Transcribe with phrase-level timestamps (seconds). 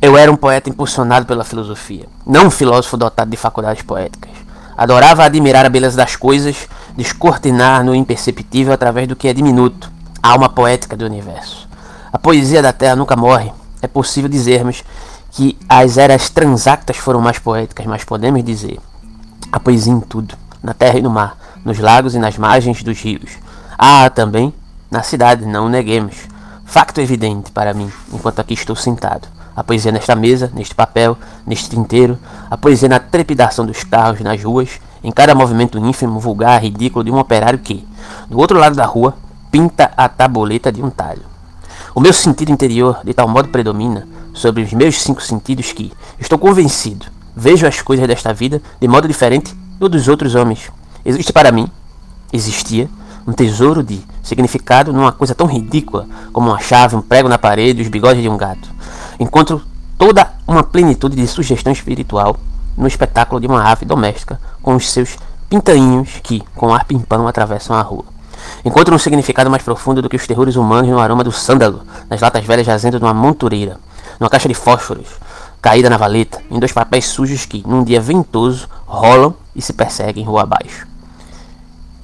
[0.00, 4.30] Eu era um poeta impulsionado pela filosofia, não um filósofo dotado de faculdades poéticas.
[4.76, 9.90] Adorava admirar a beleza das coisas, descortinar no imperceptível através do que é diminuto,
[10.22, 11.66] a alma poética do universo.
[12.12, 13.52] A poesia da Terra nunca morre.
[13.80, 14.84] É possível dizermos
[15.30, 18.78] que as eras transactas foram mais poéticas, mas podemos dizer
[19.50, 23.00] a poesia em tudo, na terra e no mar, nos lagos e nas margens dos
[23.00, 23.32] rios.
[23.78, 24.52] Ah, também
[24.90, 26.16] na cidade, não o neguemos.
[26.64, 29.28] Facto evidente para mim, enquanto aqui estou sentado.
[29.56, 32.18] A poesia nesta mesa, neste papel, neste tinteiro,
[32.50, 37.10] a poesia na trepidação dos carros nas ruas, em cada movimento ínfimo, vulgar, ridículo de
[37.10, 37.86] um operário que,
[38.28, 39.14] do outro lado da rua,
[39.50, 41.22] pinta a tabuleta de um talho.
[41.94, 46.38] O meu sentido interior de tal modo predomina sobre os meus cinco sentidos que, estou
[46.38, 50.70] convencido, vejo as coisas desta vida de modo diferente do dos outros homens.
[51.02, 51.70] Existe para mim,
[52.30, 52.90] existia,
[53.26, 57.82] um tesouro de significado numa coisa tão ridícula como uma chave, um prego na parede
[57.82, 58.75] os bigodes de um gato.
[59.18, 59.62] Encontro
[59.98, 62.36] toda uma plenitude de sugestão espiritual
[62.76, 65.16] no espetáculo de uma ave doméstica com os seus
[65.48, 68.04] pintainhos que, com ar pimpão, atravessam a rua.
[68.64, 72.20] Encontro um significado mais profundo do que os terrores humanos no aroma do sândalo, nas
[72.20, 73.78] latas velhas jazendo numa montureira,
[74.20, 75.08] numa caixa de fósforos,
[75.62, 80.24] caída na valeta, em dois papéis sujos que, num dia ventoso, rolam e se perseguem
[80.24, 80.86] rua abaixo.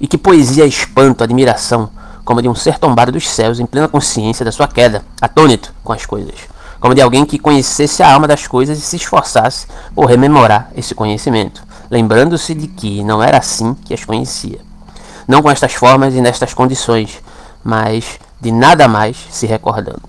[0.00, 1.90] E que poesia espanto, admiração,
[2.24, 5.92] como de um ser tombado dos céus em plena consciência da sua queda, atônito com
[5.92, 6.34] as coisas,
[6.82, 10.96] como de alguém que conhecesse a alma das coisas e se esforçasse por rememorar esse
[10.96, 14.58] conhecimento, lembrando-se de que não era assim que as conhecia.
[15.28, 17.22] Não com estas formas e nestas condições,
[17.62, 20.02] mas de nada mais se recordando.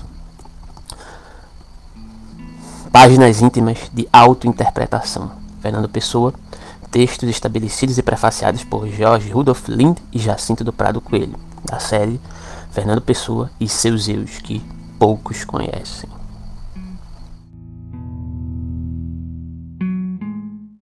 [2.92, 5.32] Páginas íntimas de autointerpretação.
[5.62, 6.34] Fernando Pessoa,
[6.90, 12.20] textos estabelecidos e prefaciados por Jorge Rudolf Lind e Jacinto do Prado Coelho, da série
[12.72, 14.60] Fernando Pessoa e seus eus que
[14.98, 16.10] poucos conhecem.